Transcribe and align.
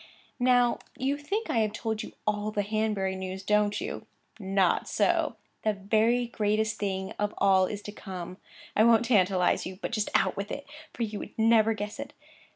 'Now 0.39 0.79
you 0.97 1.15
think 1.15 1.47
I 1.51 1.59
have 1.59 1.73
told 1.73 2.01
you 2.01 2.13
all 2.25 2.49
the 2.49 2.63
Hanbury 2.63 3.15
news, 3.15 3.43
don't 3.43 3.79
you? 3.79 4.07
Not 4.39 4.89
so. 4.89 5.35
The 5.61 5.73
very 5.73 6.25
greatest 6.25 6.79
thing 6.79 7.11
of 7.19 7.35
all 7.37 7.67
is 7.67 7.83
to 7.83 7.91
come. 7.91 8.37
I 8.75 8.83
won't 8.83 9.05
tantalize 9.05 9.67
you, 9.67 9.77
but 9.79 9.91
just 9.91 10.09
out 10.15 10.35
with 10.35 10.51
it, 10.51 10.65
for 10.91 11.03
you 11.03 11.19
would 11.19 11.37
never 11.37 11.75
guess 11.75 11.99
it. 11.99 12.13